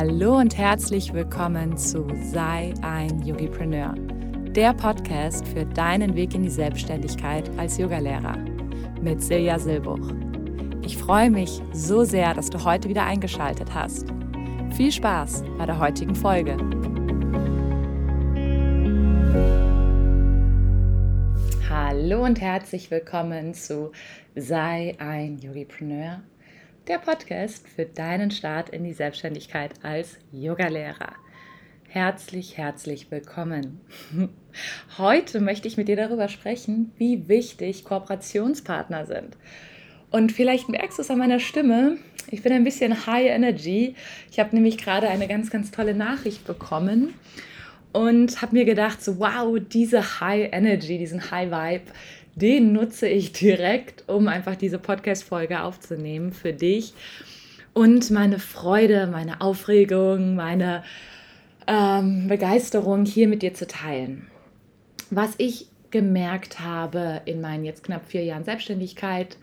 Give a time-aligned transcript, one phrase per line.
[0.00, 3.94] Hallo und herzlich willkommen zu Sei ein Yogipreneur,
[4.54, 8.36] der Podcast für deinen Weg in die Selbstständigkeit als Yogalehrer
[9.02, 10.12] mit Silja Silbuch.
[10.82, 14.06] Ich freue mich so sehr, dass du heute wieder eingeschaltet hast.
[14.70, 16.56] Viel Spaß bei der heutigen Folge.
[21.68, 23.90] Hallo und herzlich willkommen zu
[24.36, 26.22] Sei ein Yogipreneur,
[26.88, 31.12] der Podcast für deinen Start in die Selbstständigkeit als Yogalehrer.
[31.86, 33.80] Herzlich, herzlich willkommen.
[34.96, 39.36] Heute möchte ich mit dir darüber sprechen, wie wichtig Kooperationspartner sind.
[40.10, 41.98] Und vielleicht merkst du es an meiner Stimme,
[42.30, 43.94] ich bin ein bisschen high energy.
[44.30, 47.12] Ich habe nämlich gerade eine ganz, ganz tolle Nachricht bekommen
[47.92, 51.92] und habe mir gedacht, so wow, diese High Energy, diesen High Vibe,
[52.38, 56.94] den nutze ich direkt, um einfach diese Podcast-Folge aufzunehmen für dich
[57.74, 60.82] und meine Freude, meine Aufregung, meine
[61.66, 64.28] ähm, Begeisterung hier mit dir zu teilen.
[65.10, 69.36] Was ich gemerkt habe in meinen jetzt knapp vier Jahren Selbstständigkeit,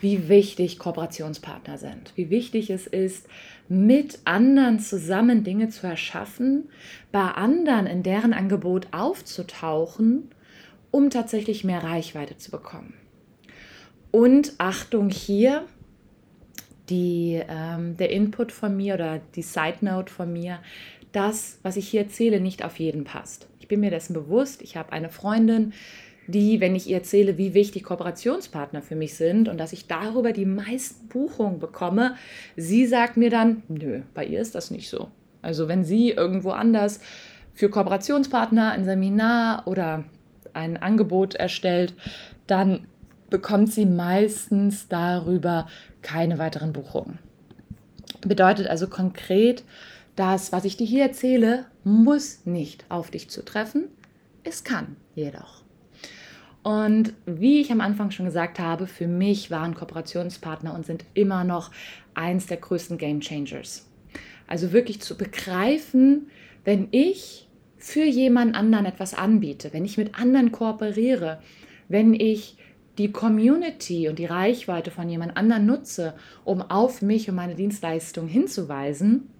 [0.00, 3.26] wie wichtig Kooperationspartner sind, wie wichtig es ist,
[3.68, 6.68] mit anderen zusammen Dinge zu erschaffen,
[7.12, 10.30] bei anderen in deren Angebot aufzutauchen
[10.90, 12.94] um tatsächlich mehr Reichweite zu bekommen.
[14.10, 15.64] Und Achtung hier,
[16.88, 20.58] die, ähm, der Input von mir oder die Side Note von mir,
[21.12, 23.48] das, was ich hier erzähle, nicht auf jeden passt.
[23.60, 24.62] Ich bin mir dessen bewusst.
[24.62, 25.72] Ich habe eine Freundin,
[26.26, 30.32] die, wenn ich ihr erzähle, wie wichtig Kooperationspartner für mich sind und dass ich darüber
[30.32, 32.16] die meisten Buchungen bekomme,
[32.56, 35.08] sie sagt mir dann, nö, bei ihr ist das nicht so.
[35.42, 37.00] Also wenn sie irgendwo anders
[37.54, 40.04] für Kooperationspartner ein Seminar oder
[40.54, 41.94] ein Angebot erstellt,
[42.46, 42.86] dann
[43.28, 45.68] bekommt sie meistens darüber
[46.02, 47.18] keine weiteren Buchungen.
[48.22, 49.64] Bedeutet also konkret,
[50.16, 53.88] das, was ich dir hier erzähle, muss nicht auf dich zutreffen.
[54.44, 55.62] Es kann jedoch.
[56.62, 61.44] Und wie ich am Anfang schon gesagt habe, für mich waren Kooperationspartner und sind immer
[61.44, 61.70] noch
[62.14, 63.86] eins der größten Game Changers.
[64.46, 66.30] Also wirklich zu begreifen,
[66.64, 67.48] wenn ich
[67.80, 71.40] für jemand anderen etwas anbiete, wenn ich mit anderen kooperiere,
[71.88, 72.56] wenn ich
[72.98, 76.14] die Community und die Reichweite von jemand anderen nutze,
[76.44, 79.30] um auf mich und meine Dienstleistung hinzuweisen,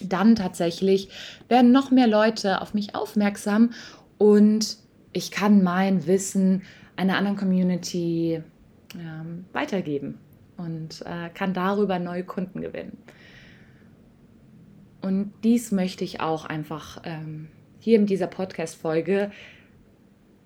[0.00, 1.10] dann tatsächlich
[1.48, 3.70] werden noch mehr Leute auf mich aufmerksam
[4.16, 4.78] und
[5.12, 6.62] ich kann mein Wissen
[6.96, 8.42] einer anderen Community
[8.94, 10.18] ähm, weitergeben
[10.56, 12.96] und äh, kann darüber neue Kunden gewinnen.
[15.02, 17.48] Und dies möchte ich auch einfach ähm,
[17.86, 19.30] hier in dieser Podcast-Folge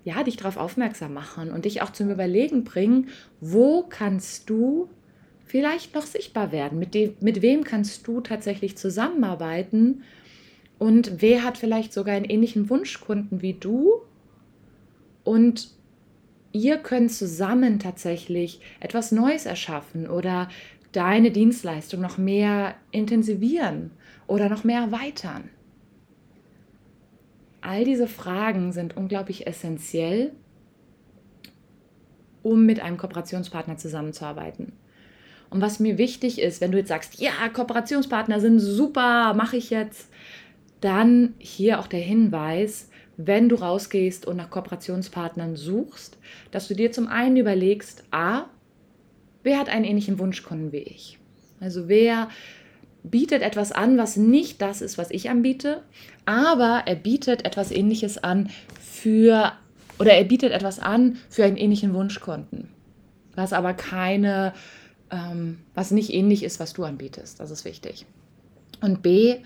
[0.03, 3.09] ja, dich darauf aufmerksam machen und dich auch zum Überlegen bringen,
[3.39, 4.89] wo kannst du
[5.47, 6.77] vielleicht noch sichtbar werden?
[6.77, 10.03] Mit, dem, mit wem kannst du tatsächlich zusammenarbeiten?
[10.77, 14.03] Und wer hat vielleicht sogar einen ähnlichen Wunschkunden wie du?
[15.23, 15.69] Und
[16.51, 20.47] ihr könnt zusammen tatsächlich etwas Neues erschaffen oder
[20.91, 23.89] deine Dienstleistung noch mehr intensivieren
[24.27, 25.49] oder noch mehr erweitern.
[27.61, 30.31] All diese Fragen sind unglaublich essentiell,
[32.43, 34.73] um mit einem Kooperationspartner zusammenzuarbeiten.
[35.51, 39.69] Und was mir wichtig ist, wenn du jetzt sagst, ja, Kooperationspartner sind super, mache ich
[39.69, 40.09] jetzt,
[40.79, 46.17] dann hier auch der Hinweis, wenn du rausgehst und nach Kooperationspartnern suchst,
[46.49, 48.45] dass du dir zum einen überlegst, a,
[49.43, 51.19] wer hat einen ähnlichen Wunschkunden wie ich?
[51.59, 52.29] Also wer
[53.03, 55.81] bietet etwas an, was nicht das ist, was ich anbiete,
[56.25, 59.53] aber er bietet etwas Ähnliches an für,
[59.99, 62.69] oder er bietet etwas an für einen ähnlichen Wunschkunden,
[63.35, 64.53] was aber keine,
[65.09, 67.39] ähm, was nicht ähnlich ist, was du anbietest.
[67.39, 68.05] Das ist wichtig.
[68.81, 69.37] Und B,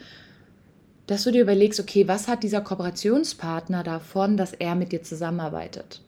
[1.08, 6.02] dass du dir überlegst, okay, was hat dieser Kooperationspartner davon, dass er mit dir zusammenarbeitet?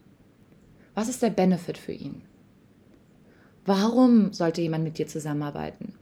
[0.96, 2.24] Was ist der Benefit für ihn?
[3.66, 5.94] Warum sollte jemand mit dir zusammenarbeiten?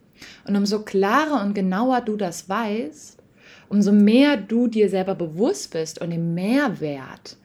[0.48, 3.22] Und umso klarer und genauer du das weißt,
[3.70, 7.38] umso mehr du dir selber bewusst bist und den Mehrwert,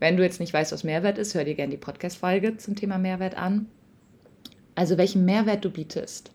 [0.00, 2.98] wenn du jetzt nicht weißt, was Mehrwert ist, hör dir gerne die Podcast-Folge zum Thema
[2.98, 3.66] Mehrwert an.
[4.74, 6.30] Also welchen Mehrwert du bietest.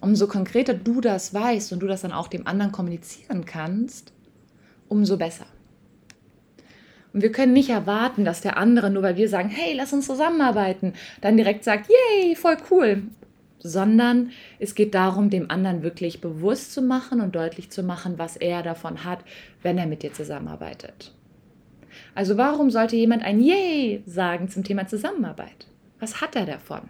[0.00, 4.12] Umso konkreter du das weißt und du das dann auch dem anderen kommunizieren kannst,
[4.88, 5.46] umso besser.
[7.12, 10.06] Und wir können nicht erwarten, dass der andere, nur weil wir sagen, hey, lass uns
[10.06, 13.02] zusammenarbeiten, dann direkt sagt, yay, voll cool
[13.62, 18.36] sondern es geht darum, dem anderen wirklich bewusst zu machen und deutlich zu machen, was
[18.36, 19.20] er davon hat,
[19.62, 21.14] wenn er mit dir zusammenarbeitet.
[22.14, 25.66] Also warum sollte jemand ein Yay sagen zum Thema Zusammenarbeit?
[25.98, 26.82] Was hat er davon?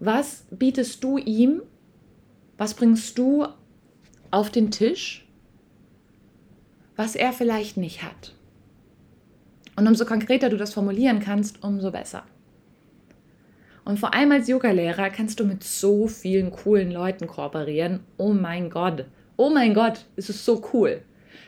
[0.00, 1.62] Was bietest du ihm?
[2.56, 3.46] Was bringst du
[4.32, 5.24] auf den Tisch,
[6.96, 8.34] was er vielleicht nicht hat.
[9.76, 12.24] Und umso konkreter du das formulieren kannst, umso besser.
[13.84, 18.00] Und vor allem als Yogalehrer kannst du mit so vielen coolen Leuten kooperieren.
[18.16, 19.06] Oh mein Gott,
[19.36, 21.02] oh mein Gott, es ist so cool.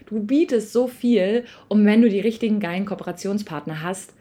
[0.06, 4.14] Du bietest so viel und wenn du die richtigen geilen Kooperationspartner hast,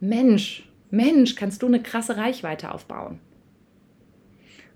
[0.00, 3.18] Mensch, Mensch, kannst du eine krasse Reichweite aufbauen.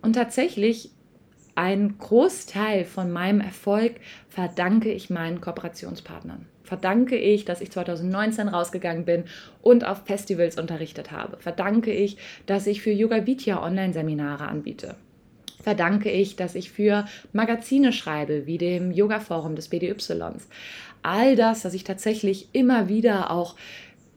[0.03, 0.91] Und tatsächlich,
[1.55, 3.97] ein Großteil von meinem Erfolg
[4.29, 6.47] verdanke ich meinen Kooperationspartnern.
[6.71, 9.25] Verdanke ich, dass ich 2019 rausgegangen bin
[9.61, 11.37] und auf Festivals unterrichtet habe.
[11.41, 14.95] Verdanke ich, dass ich für Yoga Vidya Online-Seminare anbiete.
[15.61, 20.13] Verdanke ich, dass ich für Magazine schreibe, wie dem Yoga Forum des BDYs.
[21.03, 23.57] All das, dass ich tatsächlich immer wieder auch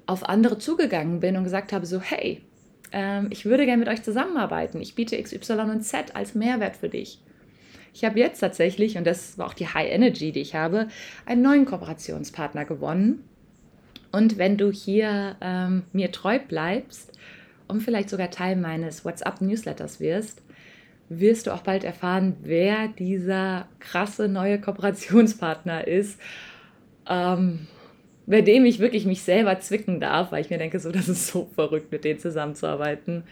[0.05, 2.39] auf andere zugegangen bin und gesagt habe, so hey,
[2.91, 4.79] ähm, ich würde gerne mit euch zusammenarbeiten.
[4.79, 7.19] Ich biete XY und Z als Mehrwert für dich.
[7.93, 10.87] Ich habe jetzt tatsächlich, und das war auch die High Energy, die ich habe,
[11.25, 13.23] einen neuen Kooperationspartner gewonnen.
[14.11, 17.11] Und wenn du hier ähm, mir treu bleibst
[17.67, 20.41] und vielleicht sogar Teil meines WhatsApp-Newsletters wirst,
[21.09, 26.19] wirst du auch bald erfahren, wer dieser krasse neue Kooperationspartner ist.
[27.07, 27.67] Ähm,
[28.25, 31.27] bei dem ich wirklich mich selber zwicken darf, weil ich mir denke, so, das ist
[31.27, 33.23] so verrückt, mit denen zusammenzuarbeiten.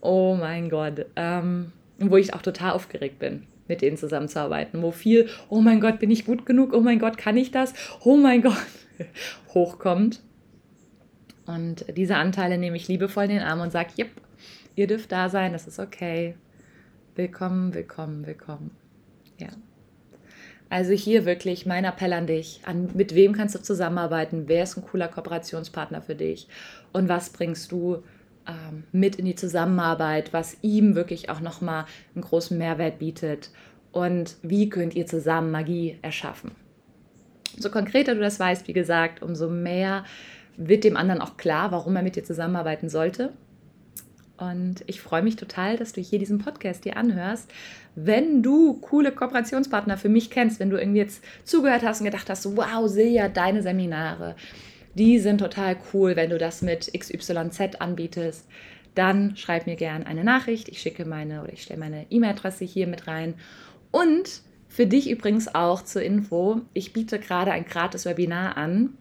[0.00, 1.06] Oh mein Gott.
[1.14, 4.82] Ähm, wo ich auch total aufgeregt bin, mit denen zusammenzuarbeiten.
[4.82, 6.72] Wo viel, oh mein Gott, bin ich gut genug?
[6.72, 7.72] Oh mein Gott, kann ich das?
[8.04, 8.66] Oh mein Gott,
[9.54, 10.20] hochkommt.
[11.46, 14.10] Und diese Anteile nehme ich liebevoll in den Arm und sage, yep,
[14.76, 16.34] ihr dürft da sein, das ist okay.
[17.14, 18.70] Willkommen, willkommen, willkommen.
[19.38, 19.48] Ja.
[20.70, 24.76] Also hier wirklich mein Appell an dich, an mit wem kannst du zusammenarbeiten, wer ist
[24.76, 26.48] ein cooler Kooperationspartner für dich
[26.92, 28.02] und was bringst du
[28.46, 33.50] ähm, mit in die Zusammenarbeit, was ihm wirklich auch nochmal einen großen Mehrwert bietet
[33.92, 36.52] und wie könnt ihr zusammen Magie erschaffen.
[37.56, 40.04] So konkreter du das weißt, wie gesagt, umso mehr
[40.56, 43.32] wird dem anderen auch klar, warum er mit dir zusammenarbeiten sollte
[44.36, 47.50] und ich freue mich total, dass du hier diesen Podcast dir anhörst.
[47.94, 52.28] Wenn du coole Kooperationspartner für mich kennst, wenn du irgendwie jetzt zugehört hast und gedacht
[52.28, 54.34] hast, wow, Silja, deine Seminare,
[54.94, 58.46] die sind total cool, wenn du das mit XYZ anbietest,
[58.94, 60.68] dann schreib mir gerne eine Nachricht.
[60.68, 63.34] Ich schicke meine oder ich stelle meine E-Mail-Adresse hier mit rein.
[63.90, 68.94] Und für dich übrigens auch zur Info, ich biete gerade ein gratis Webinar an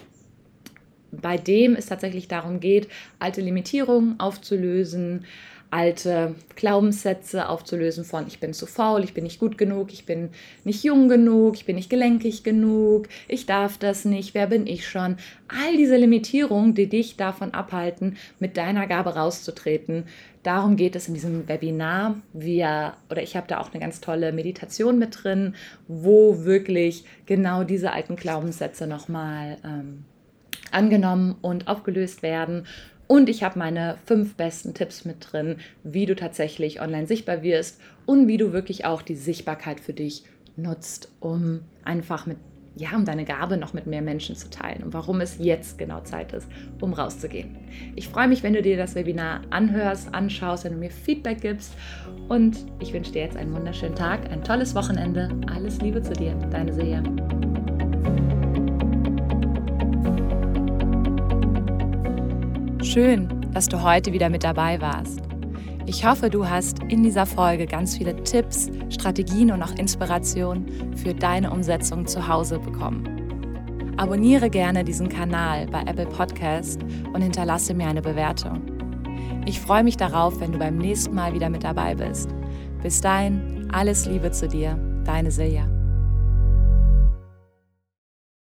[1.22, 2.88] bei dem es tatsächlich darum geht,
[3.20, 5.26] alte Limitierungen aufzulösen,
[5.74, 10.30] alte Glaubenssätze aufzulösen von ich bin zu faul, ich bin nicht gut genug, ich bin
[10.64, 14.88] nicht jung genug, ich bin nicht gelenkig genug, ich darf das nicht, wer bin ich
[14.88, 15.18] schon?
[15.48, 20.04] All diese Limitierungen, die dich davon abhalten, mit deiner Gabe rauszutreten.
[20.44, 22.18] Darum geht es in diesem Webinar.
[22.34, 25.56] Wir oder ich habe da auch eine ganz tolle Meditation mit drin,
[25.88, 30.06] wo wirklich genau diese alten Glaubenssätze nochmal ähm,
[30.74, 32.66] angenommen und aufgelöst werden.
[33.08, 37.80] Und ich habe meine fünf besten Tipps mit drin, wie du tatsächlich online sichtbar wirst
[38.06, 40.24] und wie du wirklich auch die Sichtbarkeit für dich
[40.56, 42.38] nutzt, um einfach mit,
[42.76, 46.02] ja, um deine Gabe noch mit mehr Menschen zu teilen und warum es jetzt genau
[46.02, 46.48] Zeit ist,
[46.82, 47.58] um rauszugehen.
[47.96, 51.74] Ich freue mich, wenn du dir das Webinar anhörst, anschaust, wenn du mir Feedback gibst
[52.30, 55.30] und ich wünsche dir jetzt einen wunderschönen Tag, ein tolles Wochenende.
[55.54, 57.04] Alles Liebe zu dir, deine Seher.
[62.94, 65.20] Schön, dass du heute wieder mit dabei warst.
[65.88, 71.16] Ich hoffe, du hast in dieser Folge ganz viele Tipps, Strategien und auch Inspirationen für
[71.16, 73.96] deine Umsetzung zu Hause bekommen.
[73.98, 78.62] Abonniere gerne diesen Kanal bei Apple Podcast und hinterlasse mir eine Bewertung.
[79.48, 82.30] Ich freue mich darauf, wenn du beim nächsten Mal wieder mit dabei bist.
[82.84, 85.66] Bis dahin, alles Liebe zu dir, deine Silja.